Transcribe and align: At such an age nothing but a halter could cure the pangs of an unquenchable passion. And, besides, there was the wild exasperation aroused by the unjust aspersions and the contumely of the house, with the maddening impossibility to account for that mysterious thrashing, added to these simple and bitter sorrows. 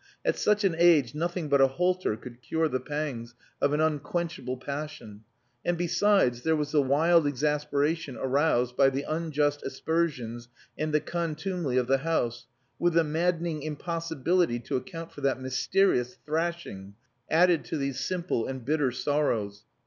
At 0.25 0.35
such 0.35 0.63
an 0.63 0.73
age 0.79 1.13
nothing 1.13 1.47
but 1.47 1.61
a 1.61 1.67
halter 1.67 2.17
could 2.17 2.41
cure 2.41 2.67
the 2.67 2.79
pangs 2.79 3.35
of 3.61 3.71
an 3.71 3.79
unquenchable 3.81 4.57
passion. 4.57 5.21
And, 5.63 5.77
besides, 5.77 6.41
there 6.41 6.55
was 6.55 6.71
the 6.71 6.81
wild 6.81 7.27
exasperation 7.27 8.17
aroused 8.17 8.75
by 8.75 8.89
the 8.89 9.03
unjust 9.07 9.61
aspersions 9.61 10.47
and 10.75 10.91
the 10.91 11.01
contumely 11.01 11.77
of 11.77 11.85
the 11.85 11.99
house, 11.99 12.47
with 12.79 12.93
the 12.95 13.03
maddening 13.03 13.61
impossibility 13.61 14.57
to 14.61 14.75
account 14.75 15.11
for 15.11 15.21
that 15.21 15.39
mysterious 15.39 16.17
thrashing, 16.25 16.95
added 17.29 17.63
to 17.65 17.77
these 17.77 17.99
simple 17.99 18.47
and 18.47 18.65
bitter 18.65 18.89
sorrows. 18.91 19.65